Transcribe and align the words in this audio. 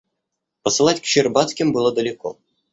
Посылать 0.63 0.99
к 1.01 1.05
Щербацким 1.05 1.71
было 1.73 1.93
далеко. 1.93 2.39